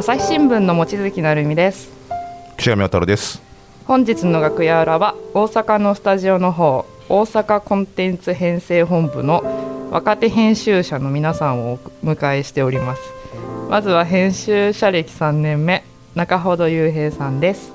[0.00, 1.92] 朝日新聞の望月成美です。
[2.56, 3.42] 岸上渉です。
[3.84, 9.42] 本日の楽屋裏は大阪のスタジオの方大阪コンテンツ編成本部の
[9.90, 13.02] 若手編集者の皆さんをお迎えしております。
[13.68, 15.84] まずは編集者歴3年目
[16.14, 17.70] 中ほど雄平さんです。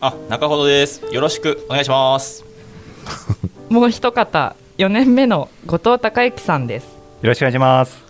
[0.00, 1.02] あ中ほどです。
[1.10, 2.44] よろしくお願いします。
[3.70, 6.84] もう一方4年目の後藤孝之さんです。
[6.84, 6.90] よ
[7.22, 8.04] ろしくお願いします。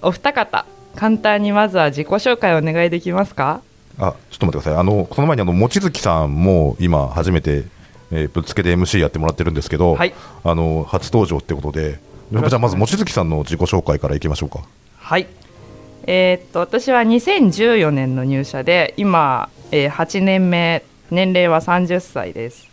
[0.00, 0.64] お二方
[0.96, 3.60] 簡単にまずは自己紹介をお願いできますか？
[3.98, 4.74] あちょっと待ってください。
[4.76, 7.64] あのその前にあの望月さんも今初めて、
[8.10, 10.12] えーぶっつけで MC やってもらってるんですけど、はい。
[10.44, 11.98] あの初登場ってことで
[12.32, 14.60] じゃあまず望月さんの自己紹介からいきましょうか。
[14.98, 15.26] はい。
[16.06, 22.68] えーっと私は2014年の入社で今、えー8年目年齢は30歳です。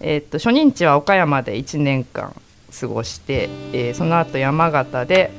[0.00, 2.34] えーっと初任地は岡山で1年間
[2.80, 5.30] 過ごして、えーその後山形で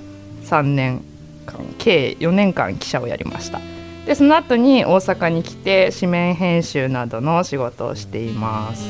[0.45, 1.03] 3年
[1.51, 3.59] 間計4年間記者をやりました。
[4.05, 8.83] でその後に大阪に来て紙面編集などの仕事をしています。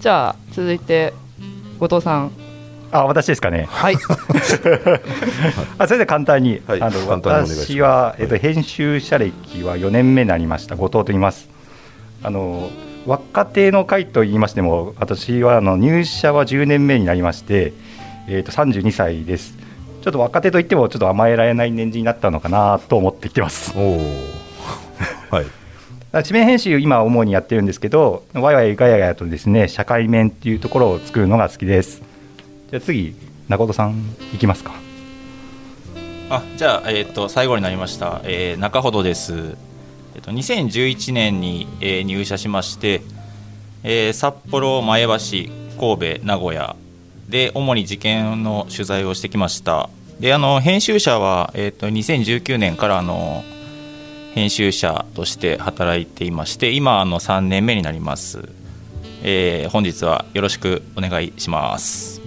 [0.00, 1.12] じゃあ続いて
[1.78, 2.30] 後藤さん。
[2.90, 3.66] あ私ですかね。
[3.70, 3.96] はい。
[5.78, 10.76] あそれで簡単に、はいあの私は、えっと、編集者歴は4年目になりました。
[10.76, 11.48] 後藤と言います。
[12.22, 12.70] あの
[13.06, 17.72] 若手の会と言いましても私はあの入社は10年目になりまして、
[18.28, 19.54] えっと32歳です
[20.08, 23.74] ちょっと若手といってもちょっと甘えられない年次になったのかなと思ってきてます。
[23.76, 25.46] はい。
[26.10, 32.00] 紙面編集今主にやってるんですけどワイワイガヤガヤとですね社会面っていうところを作るのが好きです。
[32.70, 33.14] じゃあ次
[33.50, 34.02] 中戸さん
[34.34, 34.72] いきますか。
[36.30, 39.32] あじゃあ、えー、と最後になりました、えー中ほどです、
[40.14, 43.02] えー、と2011年に、えー入社しまして、
[43.82, 45.08] えー札幌前橋
[45.78, 46.76] 神戸名古屋
[47.28, 49.90] で主に事件の取材をしてきました
[50.20, 53.44] であの編集者は、えー、と2019年からあの
[54.34, 58.48] 編集者として働いていまして今あの3年目になります、
[59.22, 62.20] えー本日はよろしくお願いします。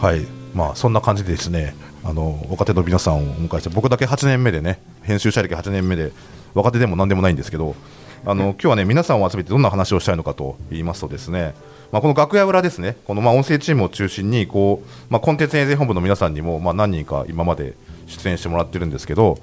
[0.00, 0.26] はい。
[0.54, 6.12] まあそんな感じでですねあの若手の皆さんをお迎えして僕だけ8年目でね編集者歴8年目で
[6.54, 7.76] 若手でも何でもないんですけど
[8.24, 11.54] あの今日はね皆さんを集めてどんな話をしたいのかと言いますとですね
[11.92, 17.74] まあ、この楽屋裏ですね、このまあ音声チームを中心にこう、まあ、コンテンツ編成本部の皆さんにもまあ何人か今まで
[18.06, 19.38] 出演してもらってるんですけど、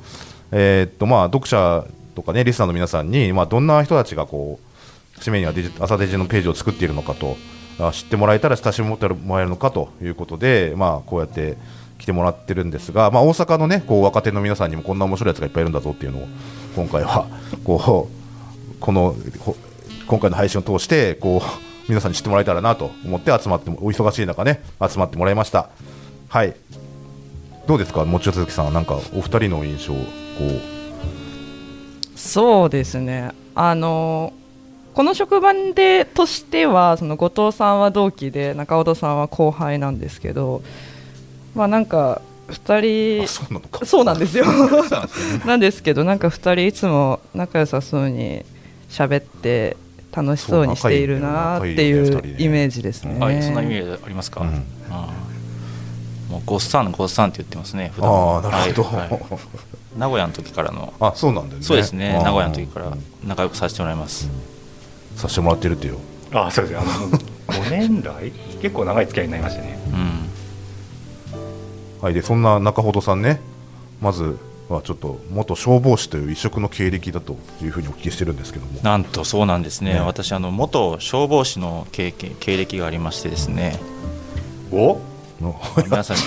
[0.52, 7.38] えーっとまあ読者とかねリスナーの皆さんにまあどんな人たちがこう紙面やデジ朝デジのページを作っているのかと
[7.92, 11.58] 知ってもらえたら親しみを持ってもらえるのかということで、まあ、こうやって
[11.98, 16.28] 来てもらってるんですが、まあ、大阪の、ね、こう若手の皆さんにもこんな面白いやつがいっぱいいるんだぞっていうのを
[16.76, 17.28] 今回は
[17.64, 19.16] こうこの
[20.08, 25.70] 今回の配信を通してこう皆さんに知ってもらえたらなと思って集まってもお忙しい中ね集まってもらいました。
[26.30, 26.56] はい。
[27.68, 30.00] どうですか、望月さん、なんかお二人の印象、こ
[32.16, 33.32] そうですね。
[33.56, 34.34] あの
[34.94, 40.62] この職場でとしてはその後藤さんは同期で中尾さんは後輩なんですけど
[41.56, 44.46] まあなんかう、2あ人そうなのか、そうなんですよ。
[45.46, 48.44] なんですけどなんか2人いつも仲良さそうに
[48.90, 49.78] 喋って
[50.16, 53.20] 楽しそうにしているなっていそうイメージですね。
[53.20, 54.50] はい、そんなイメージありますか、うん。
[56.30, 58.12] もうごっさんごっさんって言ってますね普段。
[58.12, 59.22] ああ、なるほど、はいはい。
[59.98, 60.94] 名古屋の時からの。
[61.00, 64.30] あそうなんだよね、そうですね名古屋の時から仲良くさせてもらいます、
[65.16, 65.98] させてもらってるってよ、
[66.32, 66.90] あそうですあの
[67.48, 68.32] 5年来？
[68.62, 69.80] 結構長い付き合いになりましたね。
[69.92, 70.30] うん。
[72.02, 73.40] はい、でそんな中ほどさんね、
[74.02, 74.38] まず
[74.74, 79.94] はちょっと元消防士という異色の経歴だというふうにお聞きしてるんですけども、なんとそうなんですね。
[79.94, 80.00] ね。
[80.00, 83.80] 私あの元消防士の経験経歴がありましてですね。
[84.72, 85.00] お？
[85.42, 86.18] の 皆さん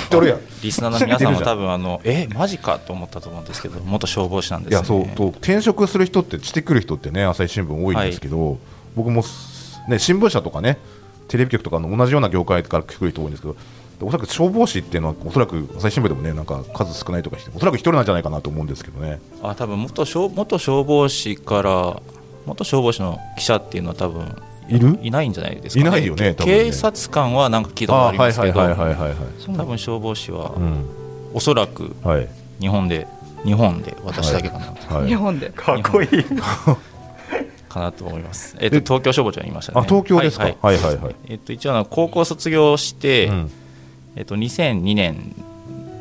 [0.63, 4.77] リスナーの皆さんも多分あのえマジかと思ったと思うんですけど元消防士なんですね。
[4.77, 8.59] いやそうと転職する人って、してくる人ってね、朝日新聞多いんですけど、
[8.95, 10.79] 僕もす、ね、新聞社とかね、
[11.29, 13.57] テレビ局とかの同じような業界から来る人多いんですけど、
[14.01, 19.21] おそらく消防士っていうのは、おそらく朝日新聞でもね、なんか数少ないとかして、おそらく一人なんじゃないかなと思うんですけどね。
[19.43, 22.01] あ多分元消元消防士から
[22.45, 24.37] 元消防士の記者っていうのは多分
[24.69, 24.99] いる？
[25.03, 26.65] いないんじゃないですか、ね、いないよね多分ね。
[26.65, 28.61] 警察官はなんか聞いたことありますけど。
[28.61, 29.15] はいはいはい。
[29.39, 30.85] そう多分消防士はうん。
[31.35, 32.29] おそらくはい。
[32.61, 33.07] 日本で
[33.45, 35.07] 日本で私だけかな、はい。
[35.09, 35.51] 日本で。
[35.51, 36.09] かっこいい。
[37.69, 38.57] かなと思います。
[38.61, 39.81] えっとえ東京消防庁にいましたね。
[39.81, 40.77] あ東京ですか、ははい。
[40.77, 41.15] いはいはい。
[41.29, 43.51] えっと一応あの高校卒業して、うん
[44.17, 45.35] えっと2002年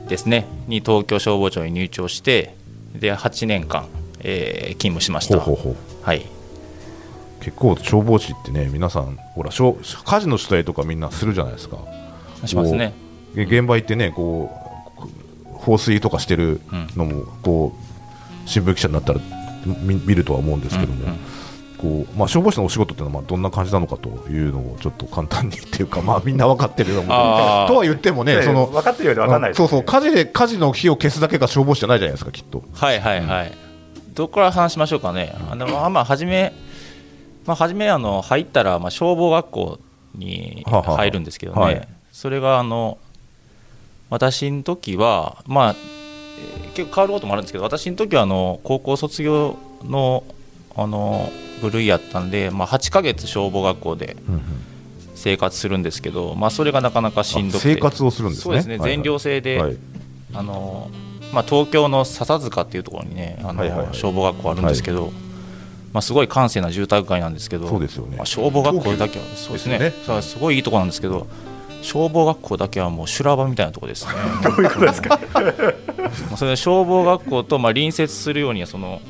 [0.08, 2.56] ですねに東京消防庁に入庁して
[2.94, 3.88] で8年間、
[4.22, 5.38] えー勤務しました。
[5.40, 6.26] はい。
[7.42, 9.76] 結構消防士ってね皆さんほら消
[10.06, 11.78] 火事の取材とかみんなするじゃないですか
[12.46, 12.94] しますね。
[13.36, 14.50] え現場行ってねこ
[14.98, 15.10] うこ
[15.54, 16.62] 放水とかしてる
[16.96, 19.20] のもこう新聞記者になったら
[19.84, 21.18] 見見るとは思うんですけども、うんうん
[21.78, 32.64] こうまあ、消防士のお仕事っていうのはまあどんな感じなのかというのをちょっと簡単にっていうか、まあ、みんな分かってるのもあーとは言ってもね、その分かってるようで分かんないですそうそう火事で火事の火を消すだけが消防士じゃないじゃないですか、きっと。
[32.74, 33.52] はいはいはい、
[34.14, 36.54] どこから話しましょうかね、あのまあまあ、初め、
[37.46, 39.80] まあ、初めあの入ったら、まあ、消防学校
[40.14, 41.88] にははは入るんですけどね、はい。
[42.12, 42.98] それがあの
[44.10, 45.76] 私の時は、まあ、
[46.40, 50.24] えー結構変わることもあるんですけど、私の時はあの高校卒業の
[50.76, 51.30] あの
[51.62, 54.16] 部類やったんで、まあ、8ヶ月消防学校で
[55.16, 58.44] 生活するんですけど、まあ、それがなかなかしんどくて、あ生活をするんですね。
[58.44, 59.62] そうですね、はいはい全寮制で。
[59.62, 59.78] はい。
[60.34, 60.90] あの
[61.34, 63.88] まあ、東京の笹塚っていうところにねあの、はいはいはい。
[63.94, 65.12] 消防学校あるんですけど、
[65.92, 68.18] まあ、すごい閑静な住宅街なんですけどそうですよね。
[68.18, 69.80] まあ、消防学校だけはそうですね。
[69.80, 70.22] ですよね。
[70.22, 71.28] すごいいいところなんですけど
[71.82, 74.14] 消防学校だけはもう修羅場みたいなところですね。
[74.44, 75.20] どういうことですか？
[76.36, 79.02] それで消防学校とまあ隣接するようにその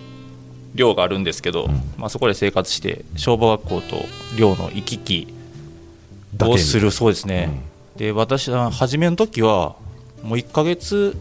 [0.75, 1.68] 寮があるんですけど、
[1.98, 3.95] まあ、そこで生活して消防学校と
[4.38, 5.27] 寮の行き来
[6.42, 7.62] をするそうですね、
[7.95, 9.75] で私は初めの時は
[10.22, 11.16] もう1ヶ月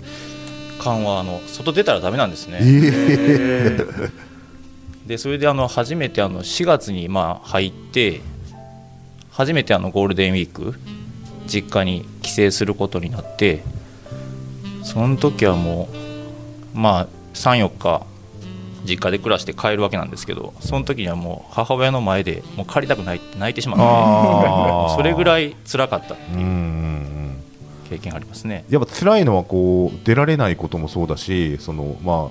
[0.80, 2.58] 間はあの外出たらダメなんですね、
[5.06, 8.20] でそれであの初めてあの4月にまあ入って
[9.30, 10.74] 初めてあのゴールデンウィーク
[11.46, 13.62] 実家に帰省することになって
[14.82, 15.88] その時はも
[16.74, 18.06] うまあ34日
[18.84, 27.36] 実家で暮らして帰るわけなんですけどその時にはもう母親の前でもう帰りたくないって泣いてしまって それぐらい辛かったっていううん
[27.88, 28.64] 経験がありますね。
[28.70, 32.30] やっぱ辛いのはこう出られないこともそうだしその、ま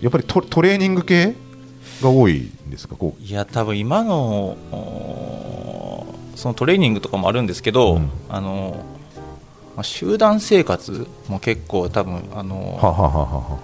[0.00, 1.34] やっぱりトトレーニング系
[2.02, 2.96] が多いんですか？
[2.96, 4.56] こいや多分今の
[6.36, 8.10] そのトレーニングとかもあるんですけど、うん。
[8.28, 8.76] あの
[9.76, 13.58] まあ、集団生活も結構多分あのうはははは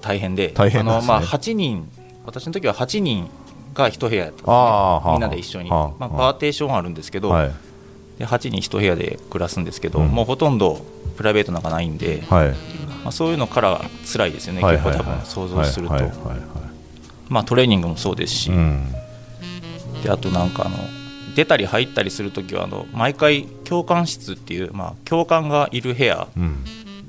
[0.00, 0.92] 大変で大変ね。
[0.92, 1.88] あの、まあ、8人
[2.24, 3.28] 私の時は8人
[3.74, 5.92] が1部屋やったんでみんなで一緒に、はあ。
[5.98, 7.52] まあ、はあパーテーションあるんですけど、はい。
[8.18, 10.08] で8人1部屋で暮らすんですけど、うん。
[10.08, 10.84] もうほとんど
[11.16, 12.48] プライベートなんかないんで、はい。
[13.02, 13.80] まあ、そういうのから
[14.10, 14.76] 辛いですよね、はい。
[14.76, 15.94] 結構多分想像すると、
[17.28, 18.92] まあ、トレーニングもそうですし、うん。
[20.02, 20.76] であとなんかあの
[21.34, 26.64] 出たり入ったりするときはあの毎回教官室っていう、まあ、教官がいる部屋うん。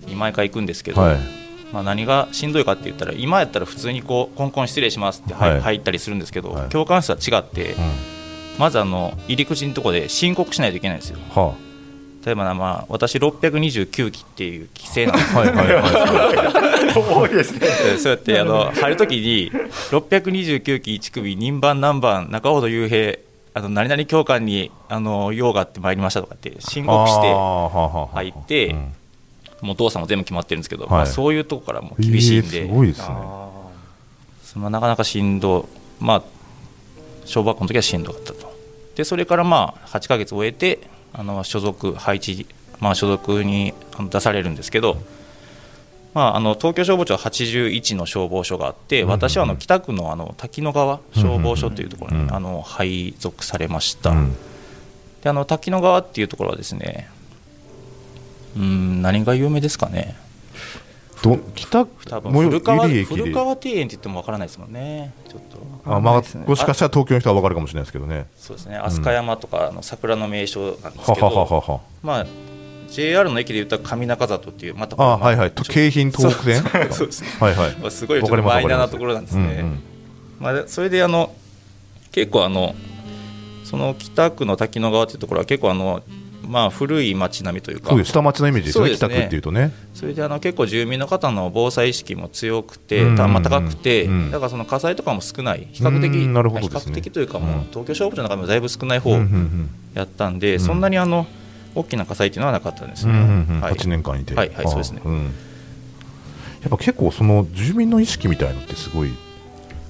[0.08, 1.43] に毎回行くんですけど、はい
[1.74, 5.62] まあ、何がしんどいかって言ったら今やったら普通にこう「コンコン失礼します」って入,、はい。
[5.62, 6.70] 入ったりするんですけど、はい。
[6.70, 7.92] 教官室は違って、うん。
[8.60, 11.18] まずあの入り口のところで申告しないといけないんですよ。
[11.34, 11.56] は
[12.24, 16.94] 例えばな、まあ、私629期っていう規制なんですあはいはいはい。
[16.96, 17.60] 多いですね。
[17.60, 23.18] でそうやってあの入るときに629期1組人番何番中ほど雄平
[23.56, 27.34] あの何々教官にあの用があってまいりましたとかって申告して
[28.14, 28.94] 入ってうん
[29.64, 33.08] もう動作も全部決まってるんですけど、はいまあ、そういうとこからも厳しいんで、えーすごいですね。
[34.44, 35.68] そのなかなかしんど
[36.00, 36.24] まあ
[37.26, 38.54] 小学校の時はしんどかったと。
[38.96, 40.80] でそれからまあ8ヶ月終えて
[41.14, 42.46] あの所属配置、
[42.80, 43.74] まあ、所属に
[44.12, 44.98] 出されるんですけど、
[46.14, 54.36] まあ、あの東京消防庁は81の消防署があって私はあの北区のあの滝野川消防署というところうんにあの配属されました、うん。
[55.24, 57.10] であの滝野川っていうところはですね
[58.56, 60.16] うん何が有名ですかね。
[61.22, 62.32] ど北多分。
[62.32, 65.14] 古川古川庭園って言ってもわからないですもんね。
[65.30, 65.58] ちょっと。
[65.86, 68.28] あまあもしかしたら東京の人は分かるかもしれないですけどね。
[68.36, 68.78] そうですね。
[68.78, 71.82] 飛鳥山とかの桜の名所なんですけはははど、はは。
[72.02, 72.26] まあ
[72.90, 75.52] JR の駅で言ったら上中里っていうまたあはいはい。
[75.52, 76.62] 京浜東北線？
[76.62, 77.30] そうそうですね。
[77.40, 77.76] はいはい。
[77.78, 79.80] まあすごいちょっわかりますとマイナーなところなんですね、うんうん。
[80.40, 81.34] まあ、それであの
[82.12, 82.76] 結構あの
[83.64, 86.04] その北区の滝野川っていうところは結構あの
[86.48, 87.96] まあ古い町並みというか。
[88.04, 89.10] 下町のイメージですよねですね。
[89.10, 89.72] 北区っていうとね。
[89.94, 93.16] それであの結構住民の方の防災意識も強くて、うん。
[93.16, 94.32] まあ高くて、うん。
[94.32, 95.68] だからその火災とかも少ない。
[95.72, 96.34] 比較的、うん。
[96.34, 96.68] なるほどね。
[96.68, 97.68] 較的というかもう、うん。
[97.70, 99.12] 東京消防庁の中でもだいぶ少ない方
[99.94, 100.60] やったんで、ん。
[100.60, 101.28] そんなにあの
[101.76, 103.14] 大きな火災っていうのはなかったんですね。
[103.14, 103.62] うんうんうん。
[103.62, 103.74] はい。
[103.74, 104.36] 8年間いて。
[104.36, 105.02] はいはいあそうですね。
[105.06, 105.26] ん。
[106.64, 109.12] やっぱ結構その住民の意識みたいのってすごい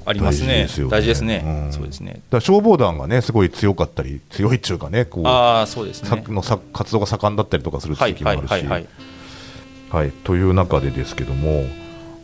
[0.06, 0.68] ありますね。
[0.90, 1.68] 大事ですよね。
[1.72, 2.22] そうですね。
[2.32, 6.24] 消防団がねすごい強かったり強いっていうかねこうああそうですさね
[6.74, 8.66] 活動が盛んだったりとかする地域もあるし、い
[9.94, 11.66] はいという中でですけども、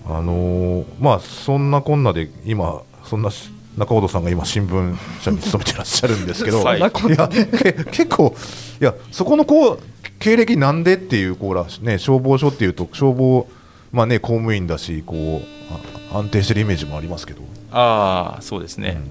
[0.07, 8.36] あのーまあ、そんなこんなで今、そんなし中本さんが今、新聞社に勤めてらっしゃるんですけど、 はいいやけ結構、
[8.81, 9.79] いやそこのこう
[10.17, 13.48] 経歴なんでっていうこうら、ね、消防署っていうと、消防、
[13.91, 19.01] まあね、公務員だしこうあ安定してるイメージもありますけど、ああそうですね、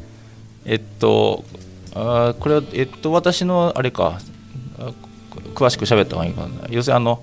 [0.65, 1.45] えっと
[1.95, 4.21] あーこれはえっと私のあれか。
[4.79, 4.93] あ
[5.55, 6.49] 詳しく喋った方がいいかな。
[6.69, 7.23] 要するにあの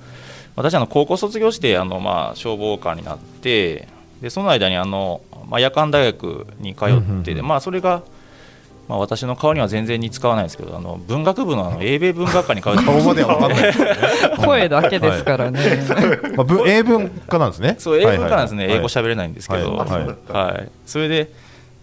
[0.56, 3.88] 私あの高校卒業してあの、まあ、消防官になって
[4.22, 8.04] でその間にあの、まあ、夜間大学に通ってまあ、それが、
[8.88, 12.84] まあ、私の顔には全然似つかわないんですけどあの文学部のあの英米文学科に通って
[14.46, 15.82] 声だけですからね。
[16.36, 17.76] まあ、文英文科なんですね。
[17.80, 18.68] そう英文科なんですね、はい。
[18.68, 20.04] はい英語喋れないんですけど、ははい。
[20.04, 20.70] いはい。
[20.86, 21.32] それで、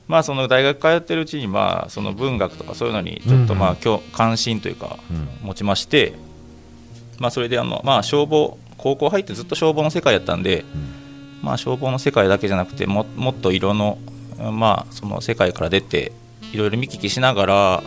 [0.07, 3.51] まあ、その大学通ってるうちに、まあ、その文学とかそういうのにちょっと、うん。
[3.51, 5.29] うんまあ今日関心というかうん。
[5.43, 6.13] 持ちまして、
[7.19, 10.65] まあ、それであの、まあ、消防高校入ってずっと消防の世界やったんで、
[11.43, 13.99] まあ、消防の世界だけじゃなくてももっと色の,、
[14.53, 16.13] まあその世界から出て
[16.53, 17.83] いろいろ見聞きしながら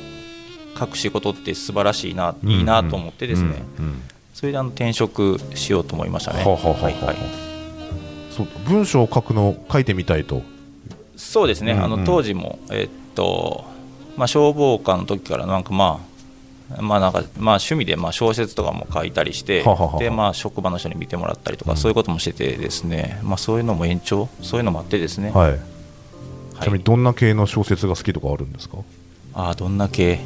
[0.77, 4.01] 書く仕事って素晴らしいな、いいなと思ってですね、うんうん
[4.35, 6.43] それであの転職しようと思いましたね。
[6.43, 7.15] はいはい。
[8.29, 10.41] そう文章を書くのを書いてみたいと。
[11.15, 11.83] そうですね、うんうん。
[11.85, 13.63] あの当時も、えっと
[14.17, 16.05] まあ、消防官の時からなんかま
[16.77, 19.63] あまあなんかまあ趣味でまあ小説とかも書いたりして
[19.99, 21.77] でまあ職場の人に見てもらったりとか、うん。
[21.77, 23.21] そういうこともしててですね。
[23.23, 25.59] まあそういうのも延長そういうのもあってですね、はい、
[26.55, 26.63] はい。
[26.63, 28.77] ちなみにどんな系の小説が好きとかあるんですか？
[29.33, 30.19] あーどんな系？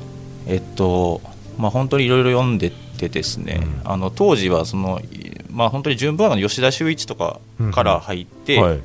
[0.48, 1.21] えっと
[1.57, 5.01] まあ本当にいろいろ読んでてですね、あの当時はその
[5.50, 7.39] まあ本当に純文学の吉田修一とか
[7.71, 8.79] から入って、はい、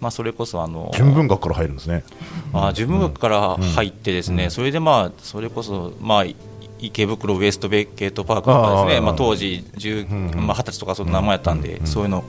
[0.00, 2.04] まあそれこそあの純文学から入るんですね。
[2.52, 4.50] あー純文学から入ってですね、うん。
[4.50, 6.36] それでまあそれこそまあい
[6.78, 10.46] 池袋ウエストゲートパークとかですねまあ、当時10、うんうん。
[10.46, 11.86] まあ、20歳とかその名前やったんで、うんうん。
[11.86, 12.24] そういうの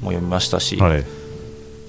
[0.00, 1.04] も読みましたし、はい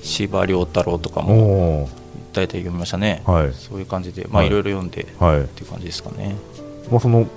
[0.04, 1.90] 司馬遼太郎とかもおお
[2.34, 3.54] 大体読みましたね、はい。
[3.54, 4.48] そういう感じで、まあ、はい。
[4.48, 5.42] いろいろ読んで、はい。
[5.42, 6.36] っていう感じですかね。
[6.92, 7.28] まあその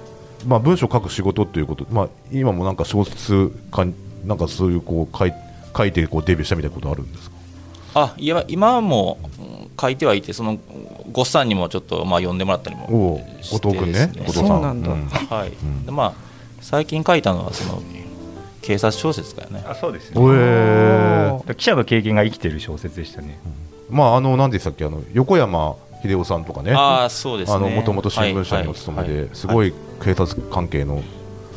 [0.46, 3.86] まあ文章を書く仕事っていうことまあ今もなんか小説か
[4.24, 5.32] なんかそういうこう書い
[5.76, 7.36] 書いてこうデビューしたみたいなことあるんですか？
[7.94, 10.58] あいや今もうん書いてはいてその
[11.12, 14.46] ごっさんにもちょっとまあ読んでもらったりもおおして後藤君ねです後藤さん。
[14.48, 14.90] そうなんだ。
[14.90, 15.86] はい、ん。
[15.86, 16.14] でまあ
[16.60, 17.82] 最近書いたのはその
[18.66, 19.64] 警察小説かよね。
[19.68, 20.20] あそうですね。
[20.20, 21.54] おえー。
[21.54, 23.38] 記者の経験が生きてる小説でしたね。
[23.88, 24.84] まああの何でしたっけ？
[24.84, 26.72] あの横山秀夫さんとかね。
[26.72, 27.54] ああそうですね。
[27.54, 31.02] あのもともと新聞社にお勤めはいはいですごい警察関係の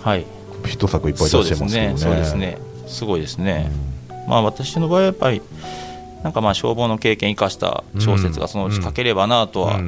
[0.03, 0.25] はい。
[0.65, 1.89] ヒット作いっぱい出そうしてですね。
[1.93, 2.11] ますけどね。
[2.11, 2.57] そうですね。
[2.87, 3.71] すごいですね、
[4.27, 5.41] まあ私の場合はやっぱり
[6.23, 9.79] なんかまあ消防の経験生かした小説がそのうち書ければなとは、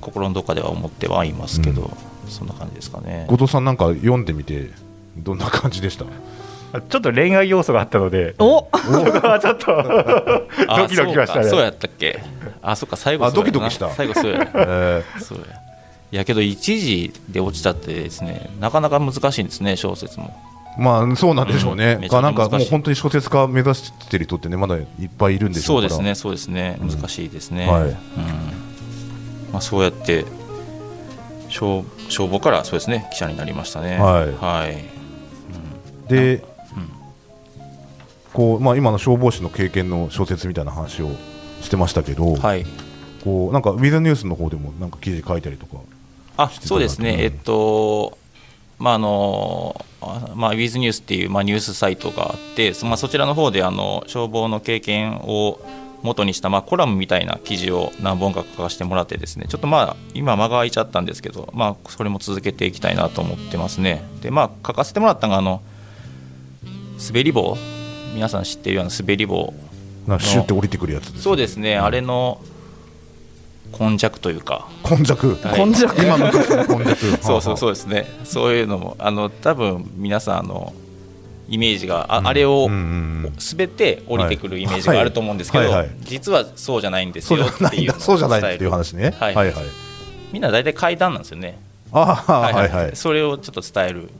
[0.00, 1.90] 心のどっかでは思ってはいますけど、
[2.26, 3.26] そんな感じですかね。
[3.28, 4.70] 後藤さんなんか読んでみて
[5.16, 6.04] どんな感じでした？
[6.72, 8.68] あちょっと恋愛要素があったのでお！
[8.72, 8.88] そ
[9.20, 9.78] こはちょっと
[10.68, 11.44] あ ドキドキはしたね。
[11.44, 12.20] そうかそうやったっけ？
[12.62, 13.52] あそっか最後あそうやな。
[13.52, 13.90] ドキドキした。
[13.90, 14.50] 最後そうや。
[14.54, 15.44] えそうや。
[16.12, 20.34] いやけど一時で落ちたってですねなかなか難しいんですね小説も。
[20.78, 21.98] ーまあそうなんでしょうね。
[22.02, 24.84] うんなんかもう本当に小説家目指してる人ってねまだいっ
[25.16, 25.88] ぱいいるんでしょから。
[25.90, 26.78] そううですねそうですね。
[26.80, 27.82] 難しいですね、はい。
[27.82, 27.94] うん。
[29.52, 30.24] まあ、そうやって
[31.48, 33.98] 消消防からそうですね記者になりましたね。
[33.98, 34.32] はい。
[34.44, 34.93] はい
[36.08, 36.44] で、
[38.32, 41.10] こうまあ、今の消防士の経験の小説みたいな話を
[41.62, 42.66] してましたけど、はい。
[43.22, 45.78] こうなんかウィズニュースの方でもなんか記事書いたりとか、
[46.36, 47.20] あそうですね、うん。
[47.20, 48.18] えっと、
[48.78, 55.60] まああのあまあ、ウィズニュースっていう、まあ、ニュースサイトがあって、そまあ、そちらの方であの消防の経験を
[56.02, 64.04] 元にした、まあ、コラムみたいな記事を何本か書かせてもらってですねちょっとまあ今間が空いちゃったんですけど、まあ、それも続けていきたいなと思ってますね。
[64.20, 65.62] でまあ書かせてもらったのがあの
[67.06, 67.56] 滑り棒。
[68.14, 69.52] 皆さん知ってるような滑り棒。
[70.06, 72.40] なシュって降りてくるやつです、そうですね、あれの
[73.78, 74.68] 根弱というか。
[74.84, 75.60] 今弱、はい。
[75.60, 76.02] 今弱。
[76.02, 76.96] 今の時の今弱。
[77.22, 80.72] そうそうそううですね、そういうのも、あの多分皆さんあの、
[81.48, 82.80] イメージが、ああれをうんうんう
[83.28, 83.32] ん。
[83.52, 85.86] 滑って降りてくるイメージがあると思うんですけど、はいはい。
[85.86, 87.68] はい実はそうじゃないんですよじゃないんだ。
[87.68, 89.14] っていうそうじゃないっていう話ね。
[89.18, 89.34] はい。
[89.34, 89.64] はいはい。
[90.32, 91.58] みんな大体階段なんですよね、
[91.92, 92.50] ああは。
[92.64, 92.90] いはい。
[92.96, 94.10] それをちょっと伝える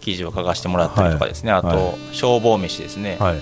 [0.00, 3.16] 記事を書かせてもらったりとかですね、あと、消防飯ですね。
[3.20, 3.40] はい。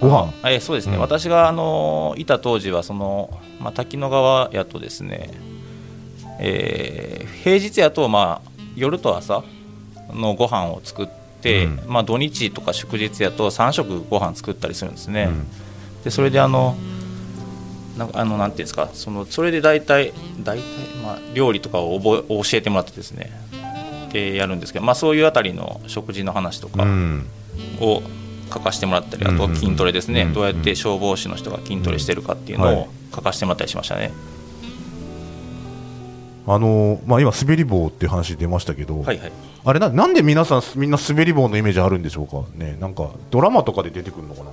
[0.00, 0.32] ご飯？
[0.50, 1.00] えそうですね、うん。
[1.00, 5.30] 私があのいた当時はその、まあ、滝野川やとですね、
[6.40, 9.42] えー平日やと、まあ、夜と朝
[10.12, 11.08] のご飯を作っ
[11.40, 11.80] て、うん。
[11.86, 15.46] まあ、土日とか祝日やと3食ご飯作ったりするんですね、うん。
[16.04, 16.76] でそれであの
[17.96, 20.64] なんかあのなんていうんですかそのそれで大体大体、
[21.02, 23.30] まあ、料理とかを覚え教えてもらってですね
[24.12, 27.26] でやるんですけど、まあ、そういうあたりの食事の話とか、うん。
[27.80, 28.02] を
[28.52, 29.50] 書かせてもらったりあとうんうん。
[29.50, 32.76] うん筋トレですね、うんどうやって消防士の人が筋トレしてるかっていうのはい。
[32.76, 34.12] を書かせてもらったりしましたね。
[36.46, 39.32] あのまあ、今、滑り棒っていう話出ましたけど、はいはい、
[39.64, 42.42] あれななんで皆さんみんな滑り棒のイメージあるんでしょうか？
[42.56, 44.50] ねなんかドラマとかで出てくるのかな？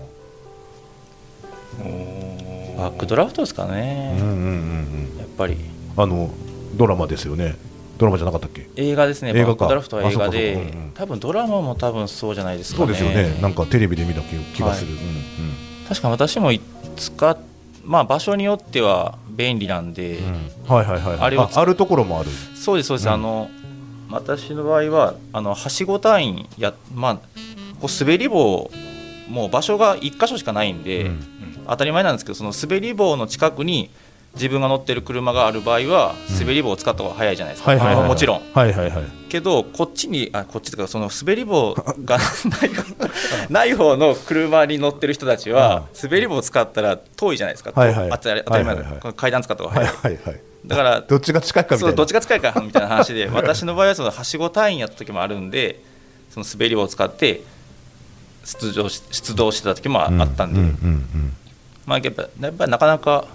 [2.77, 5.53] バックドラフトですかね、うんうんうんやっぱり。
[5.53, 6.29] うんあの
[6.75, 7.55] ドラマですよね
[7.99, 8.67] ドラマじゃなかったっけ？
[8.77, 9.67] 映画ですね、映画か。
[9.67, 10.53] ドラフトは映画で。
[10.53, 12.85] うんうん、多分ドラマも多分そうじゃないですかね。
[12.87, 13.41] そうですよね。
[13.41, 15.03] なんかテレビで見た気気がする、はい。
[15.03, 15.87] うんうん。
[15.87, 16.51] 確かに私も
[16.95, 17.37] 使っ
[17.83, 20.19] まあ場所によっては便利なんで、
[20.67, 22.29] はいはいはいあれをああるところもある。
[22.55, 23.13] そうですそうです、うん。
[23.13, 23.49] あの
[24.09, 27.21] 私の場合はあのはしご隊員やまあこ
[27.83, 28.71] う滑り棒
[29.27, 31.25] もう場所が1箇所しかないんで、うん。
[31.67, 33.91] 当たり前なんですけどその滑り棒の近くに
[34.35, 38.41] 自分が乗ってる車がある場合は滑り棒を使った方が早いじゃないですか、はいはいはいもちろん。
[38.53, 39.03] はいはいはい。
[39.29, 42.27] けどこっちにあこっちとかその滑り棒がない
[43.49, 48.11] ない方の車に乗ってる人たちは滑り棒を使ったら遠いじゃないですか、はいはい。
[48.11, 49.87] あ当たり当たり前だ、はいはい階段使った方がはい。
[49.87, 50.41] 早い、はいはい。
[50.65, 51.91] だからどっちが近いかみたいうな。
[51.91, 55.81] そどっちが近いかみたいな話で 私の場合はそのはしご隊員やった時もあるんで
[56.29, 57.41] その滑り棒を使って
[58.45, 61.33] 出場し出動してた時もああったんで、うんうんうん
[61.85, 63.25] まあ、やっぱやっぱりなかなか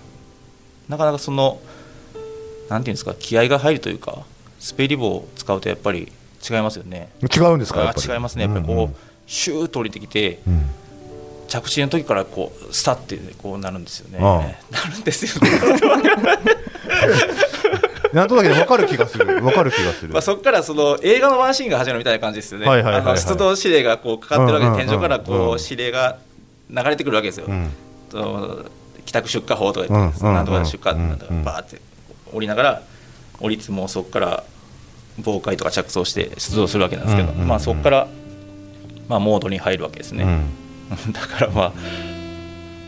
[0.88, 1.60] なかなかその
[2.68, 4.24] なんていうんですか気合が入るというか
[4.70, 6.10] 滑り棒を使うとやっぱり
[6.48, 7.08] 違いますよね。
[7.22, 8.10] 違うんですかやっぱり？
[8.10, 8.44] あ違いますね。
[8.44, 8.94] やっぱりこう、うんうん。
[9.26, 10.66] シューッと降りてきてうん。
[11.46, 14.18] 着地の時からこうスタッてこうなるんですよね。
[14.18, 14.42] な
[14.90, 15.50] るんですよね。
[18.12, 19.40] なんとなく分かる気がする。
[19.40, 20.12] 分かる気がする。
[20.12, 23.12] まあそこからその映画のワンシーンが始まるみたいな感じですよね、はいはいはいはい。
[23.12, 26.18] あの出動指令がこうかかってるわけで、天井からうんこう指令が
[26.70, 27.70] 流れてくるわけですよ、うん。
[28.10, 28.70] と帰
[29.14, 31.80] 宅出荷法とか言って、うんうんなんとか出荷うんなんとかバーって
[32.32, 32.82] 降りながら
[33.40, 34.44] 降りつもそこから
[35.20, 38.08] 妨害とか着想して出動するわけなんですけど、まあ、そこから、
[39.08, 41.12] まあ、モードに入るわけですね、うん。
[41.12, 41.72] だからまあ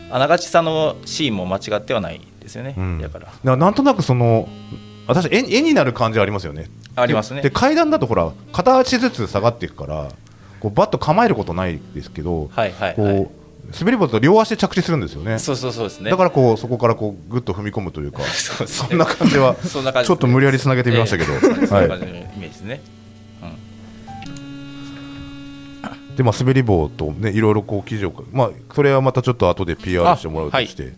[0.09, 3.01] あながちさんのシーンも間違ってはないですよね、うん。
[3.01, 3.27] だから。
[3.43, 4.47] ななんとなくその
[5.07, 6.69] 私絵絵になる感じありますよね。
[6.95, 7.41] ありますね。
[7.41, 10.09] で階段だとほら片足ずつ下がっていくから
[10.59, 13.27] こうバッと構えることないですけど、はいはいこうはい
[13.79, 15.39] 滑り棒と両足で着地するんですよね。
[15.39, 16.09] そうそうそうですね。
[16.11, 18.73] だからこうそこからこうぐっと踏み込むというか そうね。
[18.73, 21.39] そんな感じは そんな感じちょっと無理やりつなげてみましたけど、ええ。
[21.39, 22.81] そんなは感じのイメージですね、
[26.13, 30.93] い、でまあ滑り棒とねいろいろこう記事をまあそれはまたちょっと後で PR してもらうとして、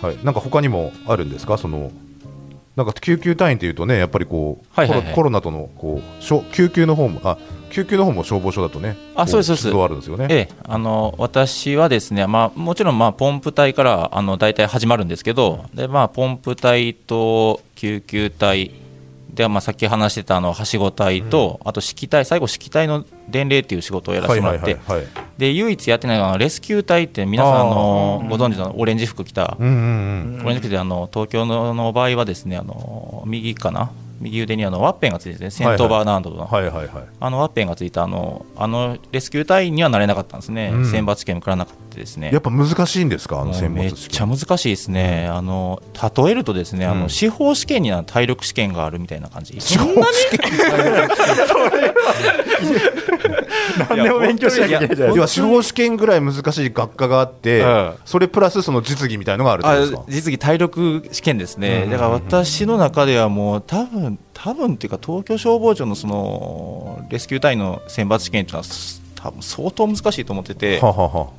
[0.00, 0.16] はい。
[0.24, 1.58] なんか他にもあるんですか？
[1.58, 1.92] その
[2.76, 7.36] なんか救急隊員っていうとねやっぱりこう、はいはいはいコロナとのこうしょ救急の方もあ
[7.70, 10.26] 救急の方も消防署だとねこあそうですそうですあるんですよね。
[10.30, 18.70] ええ、あの私はですね、まあ、もちろんまあポンプ隊からあの大体始まるんですけど、でまあ、ポンプ隊と救急隊
[19.32, 25.06] で、まあ、さっき話してたあのはしご隊と、あと指揮隊、最後、指揮隊の伝令っていう仕事をやらせてもらって、はい
[25.38, 30.46] で唯一やってないのはレスキュー隊って、皆さんあのご存知のオレンジ服着た、うんうんうん。
[30.46, 33.90] オレンジ服であの東京のの場合はですねあの右かな、
[34.22, 36.46] 右腕にあのワッペンがついてて、ね、セントバーナードの。
[36.46, 36.88] はいはいはい。
[37.20, 40.86] あのワッペンがついたあのあのレスキュー隊員にはなれなかったんですね、うん。
[40.86, 42.30] 選抜試験受からなかったですね。
[42.32, 45.82] やっぱ難しいんですかあの選めっ抜試験ちゃ難しいですね、あの
[46.16, 47.00] 例えると、ですね、あうん。
[47.00, 50.38] の司法試験には体力試験があるみたいな感じ、司法試
[53.88, 57.94] 何でも勉強しなきゃいけないじゃない司法試験ぐらい難しい学科があって、うん。
[58.04, 60.04] それプラスその実技みたいのがあるってこあとですか？
[60.08, 61.90] 実技体力試験ですね、うん。
[61.90, 68.68] だから私の中ではもう、多分多分っていうか、東京消防庁のそのレスキュー隊員の選抜試験っていうのは、
[69.16, 70.80] 多分相当難しいと思ってて。
[70.80, 71.30] ははは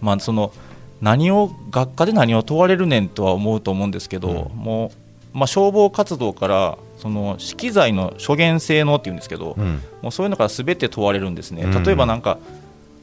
[0.00, 0.52] まあ、その
[1.00, 4.92] 何を学科で何を問われるねんとは思うと思うんですけど、も
[5.34, 9.82] う、まあ、消防活動からその資機材の諸元性能っていうんですけど、うん。
[10.02, 11.82] もうそういうのからすべて問われるんですね、うん。
[11.82, 12.38] 例えばなんか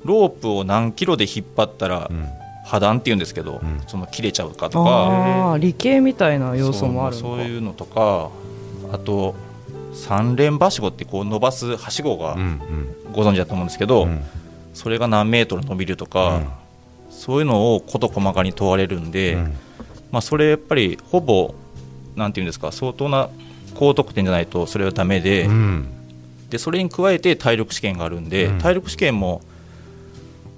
[0.04, 2.28] ロープを何キロで引っ張ったらうん。
[2.65, 3.84] 破断っていうんですけど、ん。
[3.88, 5.58] その切れちゃうかとか。
[5.60, 8.30] 理系みたいな要素もあるそういうのとか
[8.94, 9.36] あと
[9.94, 12.96] 三連はしごってこう伸ばすはしごがうんうん。
[13.12, 14.22] ご存知だと思うんですけど、うん。
[14.74, 16.48] それが何メートル伸びるとか、うん。
[17.10, 19.54] そういうのを事細かに問われるんで、うん。
[20.12, 21.54] まあ、それやっぱりほぼ
[22.16, 23.30] なんていうんですか相当な
[23.74, 25.88] 高得点じゃないとそれはダメで,、うん。
[26.50, 28.58] でそれに加えて体力試験があるんで、うん。
[28.60, 29.42] 体力試験も、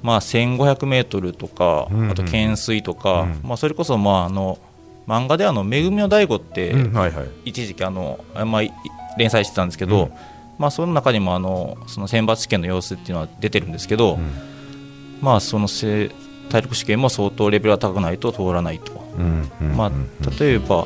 [0.02, 2.12] まあ、1500メートルとか、うんうん。
[2.12, 3.40] あと懸垂とか、うん。
[3.44, 4.58] まあ、それこそまああの
[5.08, 6.76] 漫画であの「めぐみの大悟」って、
[7.44, 8.72] 一時期あの、まあ、い
[9.18, 10.12] 連載してたんですけど、うん。
[10.58, 14.32] まあ、その中にもあのその選抜試験の様子っていうのは出てるんですけど、うん。
[15.22, 16.12] まあ、そのせ
[16.50, 18.94] 体力試験も相当レベルが高くないと通らないと、
[19.76, 20.86] まあうん、例えば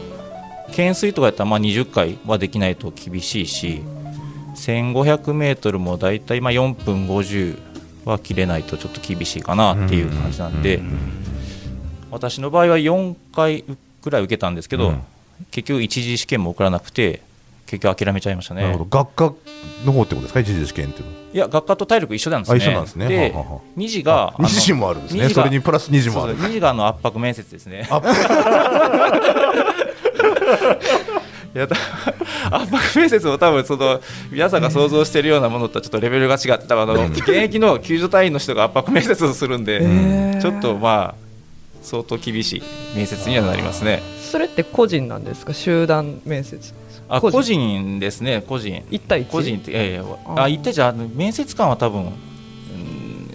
[0.67, 3.83] 懸垂とかやったらまあ20回はできないと厳しいし
[4.55, 7.59] 1500m もだいたいまあ4分50
[8.05, 10.81] は切れないとちょっと厳しいかなっていう感じなんで、
[12.11, 13.65] 私の場合は4回
[14.01, 15.01] ぐらい受けたんですけど、うん。
[15.51, 17.21] 結局一次試験も受からなくて
[17.65, 18.63] 結局諦めちゃいましたね。
[18.63, 18.89] なるほど。
[18.89, 19.33] 学科
[19.85, 20.39] の方ってことですか？
[20.41, 22.55] 一次試験っていうのいや学科と体力一緒なんですね。
[22.55, 23.07] あ一緒なんですね。
[23.07, 25.29] でははは2次があ二次もあるんですね。
[25.29, 26.33] それにプラス二次もある。
[26.33, 27.87] そうそう二次があの圧迫面接ですね。
[31.53, 31.75] やだ
[32.51, 33.99] 圧迫面接も多分その
[34.31, 41.28] 皆さんが想像しているようなものとはちょっとレベルが違って多分あの現役の救助隊員の人が圧迫面接をするんで、ちょっとまあ
[41.81, 42.63] 相当厳しい
[42.95, 44.01] 面接にはなりますね。
[44.21, 45.53] それって個人なんですか？
[45.53, 46.73] 集団面接
[47.07, 48.83] あ個人ですね個人。
[48.91, 49.31] 一対一？
[49.31, 50.03] 個人ってええ
[50.35, 52.11] あ一対じゃ面接官は多分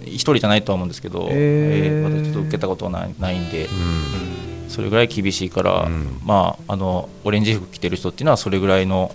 [0.05, 9.13] 一人じゃないとは思うんですけど、えー、私ちょっと受けたことはないないんで、うん、それぐらい厳しいから、うん、まああのオレンジ服着てる人っていうのはそれぐらいの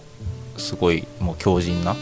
[0.59, 1.97] すごいもう強靭な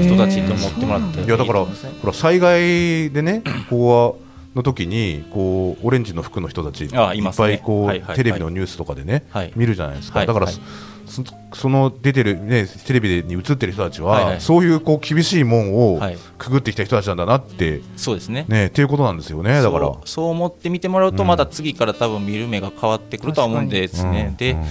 [0.00, 4.25] 人たちと思ってもらっていい、やだからほら災害でね こう
[4.56, 7.12] の時にこうオレンジの服の人たちいっぱ
[7.50, 16.00] いこう、テレビのニュースとかでね、見るじゃないですか、だから、そその出てる、ね、テレビに映ってる人たちは、そういうこう厳しい門を
[16.38, 18.46] くぐってきた人たちなんだなって、そうですね。
[18.48, 19.92] ねっていうことなんですよねだから。
[20.06, 24.34] そう思って見てもらうと、また次から多分見る目が変わってくるとは思うんですね。
[24.38, 24.64] で、うん、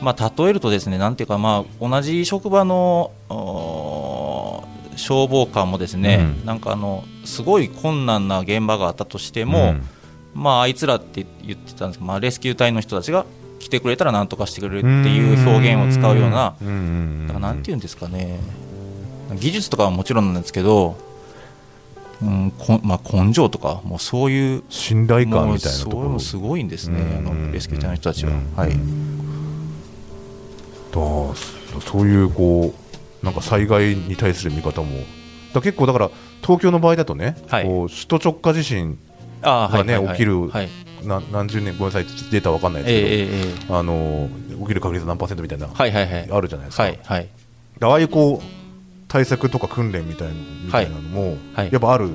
[0.00, 3.10] まあ、例えるとですねなんていうか、まあ、同じ職場の
[5.00, 9.82] 消防官もですね、うん、なんかあのすごい困難な現場があったとしても、うん、
[10.34, 13.26] まあ、あいつらって言ってたんですけど、まあ、レスキュー隊の人たちが
[13.58, 18.38] 来てくれたら何とかしてくれるっていう表現を使うような、だからなんていうんですかね、
[19.38, 20.96] 技術とかはもちろんなんですけど、
[22.22, 26.18] うんこまあ、根性とか、もうそういう信頼感みたいなところ。
[26.18, 28.32] すごいんですね、あのレスキュー隊の人たちは。
[28.56, 28.76] はい、だ
[30.94, 32.89] そういうこう
[33.22, 34.88] なんか災害に対する見方も。
[35.52, 36.10] だ結構だから
[36.42, 38.98] 東京の場合だとね、はい、こう首都直下地震
[39.42, 40.68] がね、起きる、はい、
[41.02, 44.28] な何十年ごめんなさいデータわかんないですけど、えー、あの
[44.60, 47.28] 起きる確率何パーセントみたいな、はいはいはい、あるじゃないですか、はいはい、
[47.80, 48.60] ああいうこう
[49.08, 50.28] 対策とか訓練みたい
[50.64, 52.10] みたいなのも、はい、やっぱある。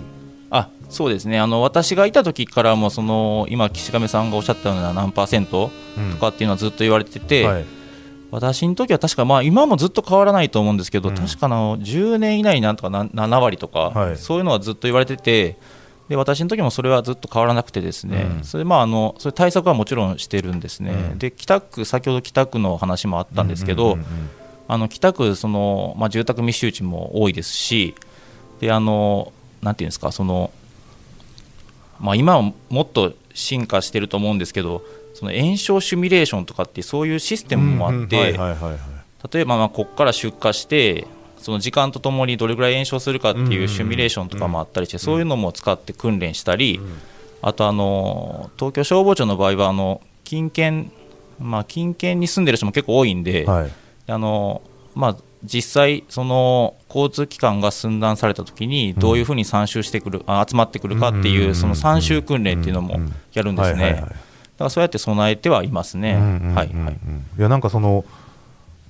[0.50, 1.39] あそうですね。
[1.39, 5.72] あの私がいた時からもその今岸上さんがおっしゃったような何パーセント
[6.13, 7.65] とかっていうのはずっと言われてて、うんはい、
[8.32, 15.58] 私の時は確かまあ今もずっと変わらないと思うんですけど、うん、確かの10年以内になんとか7割とか、はい、そういうのはずっと言われてて
[16.10, 23.98] で私の時もそれはずっと変わらなくてですね、うん、それまああのそれ対策はもちろんしてるんですね、うん、で北区先ほど北区の話もあったんですけど、
[24.68, 27.96] あの北区その、まあ、住宅密集地も多いですし
[28.60, 30.52] であのなんていうんですかその、
[32.00, 34.84] まあ、今はもっと進化してると思うんですけど
[35.15, 38.34] その炎症シミュレーションとかってそういうシステムもあって
[39.34, 46.80] 例えばまあここから出荷してその時間とともにどれぐらい炎症するかっていうシミュレーションとかもあったりして、そういうのも使って訓練したり、
[47.43, 50.91] あとあの東京消防庁の場合はあの近県、
[51.39, 53.71] まあ、近県に住んでる人も結構多いんで、はい、
[54.08, 54.63] あの
[54.95, 62.99] まあ、実際、その交通機関が寸断されたときにどういうふうに参集してくる、あ集まってくるかっていうその参集訓練っていうのも
[63.34, 64.04] やるんですね。
[64.56, 66.15] だからそうやって備えてはいますね。
[66.56, 68.06] はいやなんかその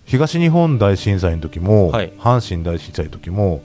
[0.06, 3.64] 東日本大震災の時も、はい、阪神大震災の時も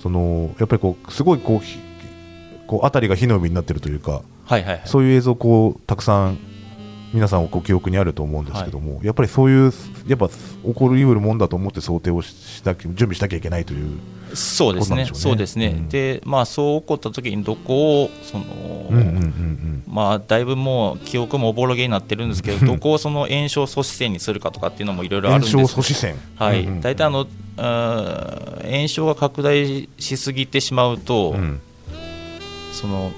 [0.00, 1.60] そのやっぱりこうすごいこう
[2.68, 6.38] こう辺りが火の海になっているというか、はいはいはい、そういう映像こうたくさん
[7.12, 9.72] 皆さんご記憶にあると思うんですけども、はい、やっぱりそういう
[10.06, 10.34] やっぱ起
[10.74, 13.98] こりうるもんだと思って想定をしな準備しなきゃいけないという
[14.34, 18.44] そうですね、そうですね、うん、でまあ、そう起こった時にどこをその、
[19.88, 26.14] まあ、だいぶもう記憶もおぼろげになってるんですけど、どこをその炎症阻止線にするかとかっていうのもいろいろあるんです炎症阻止線。
[26.36, 31.60] はい、大体あの炎症が拡大しすぎてしまうと、うん、
[32.70, 33.10] その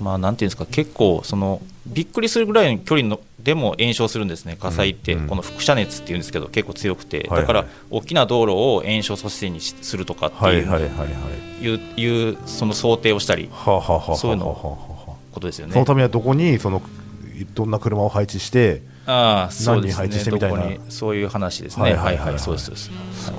[0.00, 14.46] まあ、なんていうんですか結構そのびっくりするぐらいの距離のでも炎症するんですね、火災って、この輻射熱っていうんですけど、結構強くて、だから大きな道路を炎症阻止線にするとかっていういうその想定をしたり、そういうの
[15.32, 15.72] ことですよね。
[15.72, 16.82] そのためにはどこにその
[17.54, 22.90] どんな車を配置して、あ何人配置してみたいな、そういう話ですね、はいはい、そうです、す。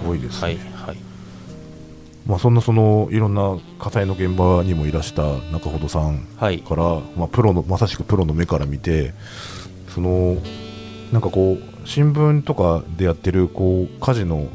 [0.06, 0.98] ごいです、はいはい。
[2.26, 9.14] まあ、そんなそのいろんな火災の現場にもいらした中ほどさんから、はい、まあ、プロのまさしくプロの目から見て
[10.00, 10.38] その
[11.12, 14.48] なんかこう新聞とかでやってるこう火事の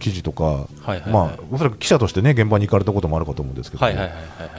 [0.00, 3.86] 記事とか、はいはいはい、まあ、おそらく記者としてね現場に行かれたこともあるかと思うんですけど、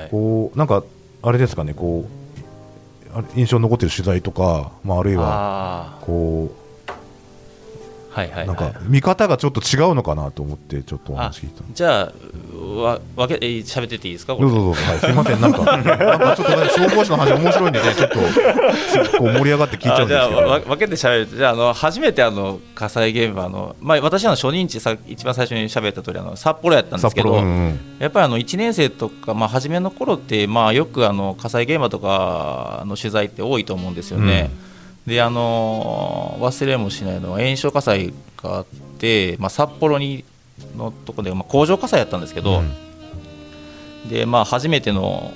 [0.09, 0.83] こうなんか
[1.21, 6.60] あれですかねこう印象に残っている取材とか、まあ、あるいはこう
[8.11, 12.13] はいはい、はい、なんか見方がちょっと違うのかなと思ってちょっとお話聞いたじゃあ
[12.61, 14.35] わわけ喋ってていいですか？
[14.35, 15.41] どうぞどうぞ、はい、すみません。
[15.41, 18.19] なんかなんかちょっと、ね、消防士の話面白いんでねちょっと
[19.17, 20.41] こう盛り上がって聞いちゃうんですけど。
[20.45, 34.51] じゃあ分けて喋るじゃああの初めてあの火災現場の、まあ、私の初任地さ一番最初に喋った通りあり札幌やったんですけど、うんうん、やっぱりあの1年生とか、まあ、初めの頃って、まあ、よくあの火災現場とかの取材って多いと思うんですよね。
[34.65, 34.70] うん
[35.05, 38.65] であの忘れもしないのは炎症火災があっ
[38.99, 40.23] て、まあ、札幌に
[40.75, 42.61] のとこで、まあ、工場火災やったんですけど、
[44.07, 45.33] でまあ、初めての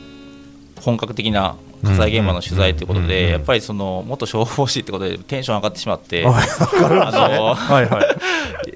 [0.81, 3.25] 本格的な火災現場の取材ということうんうんうん。
[3.25, 6.25] で、やっぱりその元消防士ってことでテンション上がってしまって、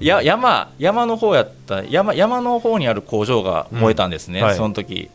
[0.00, 4.46] 山山の方やった山山の方にある工場が燃えたんですね、うん。
[4.46, 4.56] はい。
[4.56, 5.10] その時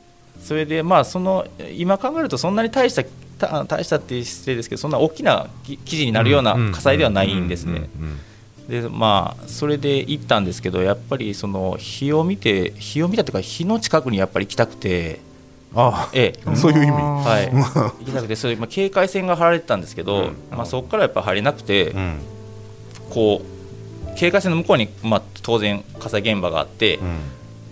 [0.46, 3.04] それでまあその今考えるとそんなに大した
[3.40, 7.90] た大したって失礼ですけどそんな大きなき記事になるような火災ではないんですね。
[8.70, 15.20] でまあそれで行ったんですけどやっぱりその火を見て火を見たというか火の近くにやっぱり行きたくて。
[15.78, 16.56] あええ。
[16.56, 16.92] そういう意味。
[16.92, 17.52] はい。
[17.52, 20.36] 行きたくてそれまあ警戒線が張られてたんですけど、うん。
[20.52, 22.20] まあそこからやっぱ入れなくて、うん。
[23.10, 27.20] こう警戒線の向こうにまあ当然火災現場があって、うん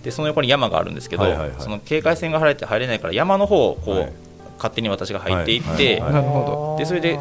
[0.04, 1.50] でその横に山があるんですけど、はいはいはい。
[1.58, 4.12] その警戒線が張られて入れないから山の方をこう、はい。
[4.56, 6.12] 勝手に私が入っていって、はい。
[6.12, 6.78] はい。
[6.78, 7.18] でそれで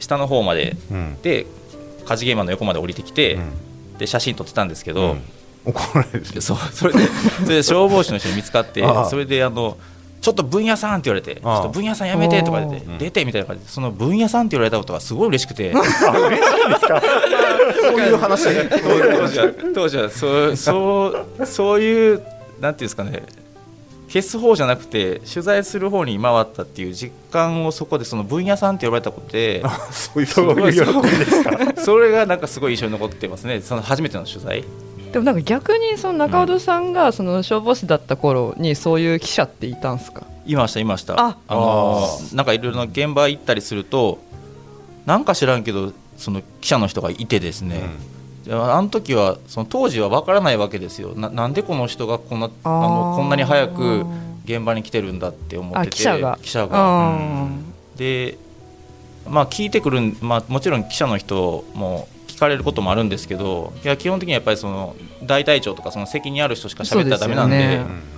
[0.00, 1.22] 下の方までうん。
[1.22, 1.46] で
[2.06, 3.98] 火事現場の横まで降りてきて、うん。
[3.98, 5.22] で写真撮ってたんですけうど、ん。
[5.66, 6.24] 怒られる。
[6.24, 9.76] しそうそれでそれで消防士の人に見つかってそれであの
[10.22, 12.98] ちょっと分野さんって言われて、ちょっと分野さんやめてとか言って、うん。
[12.98, 15.82] 出てみたいな感じで、その分野さんって言われたことがすごい嬉しくて、 そう
[18.00, 18.50] いう話当
[19.28, 22.22] 時は当時はそう そうそういう
[22.60, 23.22] なんていうんですかね
[24.08, 30.62] 消す方じゃなくて取材する方に回ったっていう実感をそこでその分野さんって呼ばれたことで そういう喜び
[31.18, 31.58] ですか？
[31.82, 33.60] それがなんかすごい印象に残ってますね。
[33.62, 34.64] その初めての取材
[35.12, 40.24] でもなんか逆にその中尾さんがその消防士だった頃にそういう記者っていたんですか？
[40.46, 41.14] いましたいました。
[41.18, 41.36] あ。
[41.48, 44.18] のなんかいろいろな現場行ったりすると
[45.06, 47.82] なんか知らんけどその記者の人がいてですね、
[48.44, 51.14] であの時はその当時は分からないわけですよ。
[51.14, 54.06] ななんでこの人がこんなあのこんなに早く
[54.44, 56.38] 現場に来てるんだって思ってあて記者が。
[56.42, 57.64] 記者うがん。
[57.96, 58.38] で
[59.28, 62.11] まあ聞いてくるん、まあ、もちろん記者の人も聞
[62.42, 68.12] かれることもあるんですけどいや基本的にはやっぱりその大隊長とかその責任ある人しか喋ったらダメなんでね。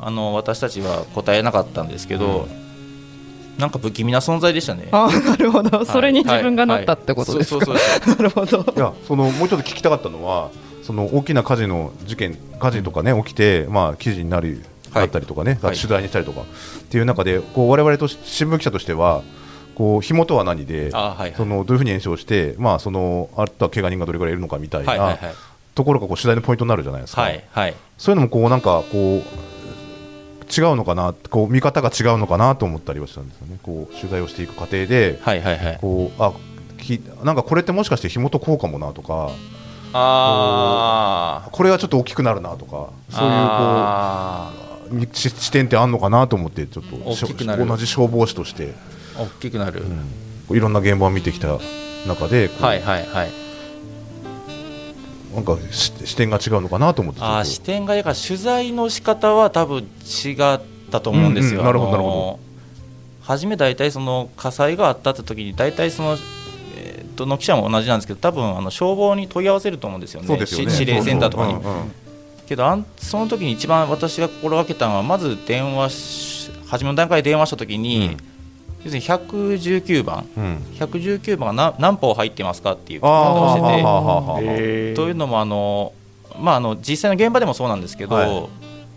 [0.00, 2.46] あの私たちは答えなかったんですけど、
[3.58, 4.88] なんか不気味な存在でしたね。
[4.92, 5.84] あーなるほど。
[5.86, 7.66] それに自分がなったってことですか。
[8.06, 8.66] なるほど。
[8.76, 10.50] いやそのもうちょっと聞きたかったのは
[10.82, 15.02] その大きな火事の事件火事とかね起きてまあ記事になるはい。
[15.04, 15.76] だったりとかね、はい。
[15.76, 16.44] 取材にしたりとかっ
[16.90, 19.22] ていう中でこう我々とし新聞記者としては
[19.74, 21.34] こう火元は何であはいはい。
[21.36, 25.18] そのどういうふうに炎症してまあそのあとは怪我人がどれぐらいいるのかみたいない
[25.74, 27.74] ところがこう取材のポイントになるじゃないですか、はいはい。
[27.98, 33.58] そういうのもこうなんかこう違うのかなこう見方が違うのかなと思ったりはしたんですよね。
[33.62, 35.78] こう取材をしていく過程ではいはいはい。
[35.80, 36.32] こうあ
[36.78, 39.30] きなんかこれってもしかして火元こうかもなとか
[39.92, 41.50] あー。
[41.50, 44.52] これはちょっと大きくなるなとかそういうこあ
[44.90, 48.72] うみ視視点ってあんのかなと思ってちょっと同じ消防士として、ー
[49.16, 49.82] 大きくなる、
[50.48, 51.58] こういろんな現場を見てきた
[52.06, 53.44] 中ではいはいはい。
[55.34, 60.60] なんかし視点が違うのかなと思ってあー視点がだから取材の仕方は多分違っ
[60.92, 62.38] たと思うんですよ、うんうんなるほどなるほ
[63.22, 66.16] 初め大体その火災があったって時に大体その、
[66.76, 70.26] えーどの記者も同じなんですけど多分あの消防に問い合わせると思うんですよね。
[70.26, 70.74] そうですよね。
[70.74, 71.92] し指令センターとかにそうんうん。
[72.44, 78.16] けどあんその時に一番私が心がけたのはまず電話し初めの段階で電話した時に、うん
[78.84, 80.26] 要するに119番。
[80.36, 80.58] うん。
[80.74, 84.46] 119番が何何歩入ってますかっていう聞き方をして
[84.90, 85.92] てというのもあの、
[86.38, 88.48] まあ、あの実際の現場でもそうなんですけど、はい。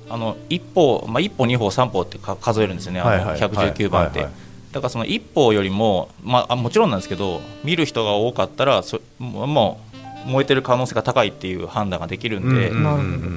[0.10, 4.22] あの1歩、まあ、1歩、2歩、3歩ってか数えるんですよね、あのはいはい119番って。
[4.22, 9.80] だからその1歩よりも、まあ、あもちろんなんですけど見る人が多かったらそも
[10.26, 12.70] う燃えてる可能性が高いっていう判断ができるんで、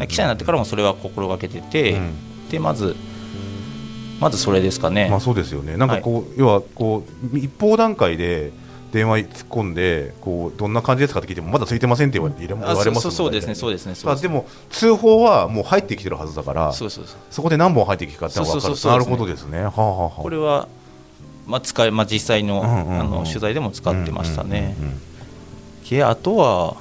[0.08, 2.48] 記者になってからもそれは心がけてて、うん。
[2.50, 2.96] でまず
[4.20, 5.08] まずそれですかね。
[5.08, 5.76] まあそうですよね。
[5.76, 8.52] なんかこう、要はこう一方段階で
[8.92, 17.16] 電話に突っ込んでこうどんな感じですかって聞いてもまだついてませんって言われ言わあれますそうそうですね、うそうですね、そうですあでも通報はもう入ってきてるはずだからそうそうそう。
[17.30, 18.74] そこで何本入ってきたかってのが分かる。
[18.84, 19.62] なるほどですね。
[19.62, 20.22] はあはあはあ。
[20.22, 20.68] これは、
[21.46, 23.00] まあ使いまあ、実際の,、うんうんうん。
[23.00, 24.76] あの取材でも使ってましたね。
[24.78, 25.00] うんうんうん
[25.90, 26.76] であとは、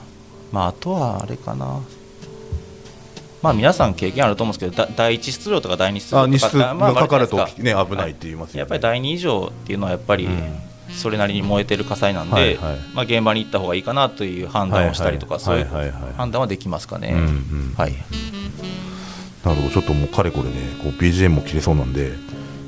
[0.51, 1.81] まあ、あとはあれかな、
[3.41, 8.59] まあ、皆さん経験あると思うんですけど、だ第一出動とか第二出動とかあまあがかかるとね危ないって言いますよね。
[8.59, 10.69] やっぱり第二以上っていうのはやっぱりうん。
[10.89, 12.77] それなりに燃えてる火災なんで、はいはい。
[12.95, 16.13] まあ、現場に行った方がいいかなという判断をしたりとか、はいそういうはいはいはい。
[16.17, 17.09] 判断はできますかね。
[17.09, 17.73] うんうん。
[17.77, 17.93] はい、
[19.45, 19.69] なるほど。
[19.69, 22.11] ちょっともうかれこれねこう BGM も切れそうなんで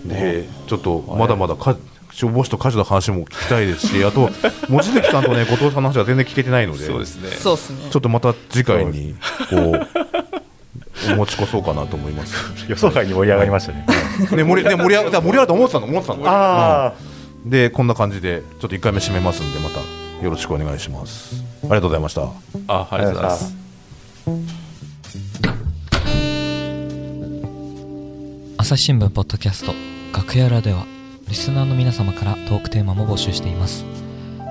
[0.06, 1.76] でちょっとまだまだか
[2.12, 4.30] 消防士と火事の話も聞きたいですしあと
[4.70, 6.86] 望月さんとね後藤さんの話は全然聞けてないのでね。
[6.86, 7.30] そうですね。
[7.40, 9.16] ちょっとまた次回に
[9.50, 10.11] こうお
[11.10, 12.36] 持ち越そうかなと思います。
[12.68, 13.86] 予想外に盛り上がりましたね。
[14.32, 16.24] ね盛りね盛り上が盛り上がると思ってたの思ってたの。
[16.26, 16.94] あ、
[17.44, 19.80] うん、でこんな感じでちょっと一回目締めますんでまた
[20.24, 21.44] よろしくお願いします。
[21.64, 22.22] ありがとうございました。
[22.68, 23.56] あありがとうございます。
[28.58, 29.74] 朝日新聞ポッドキャスト
[30.14, 30.86] 楽屋裏では
[31.28, 33.86] リスナーの皆様からトークテーマも募集しています。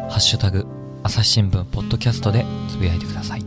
[0.09, 0.67] ハッシュタグ
[1.03, 3.45] 朝日新聞ポッドキャストでつぶやいてください。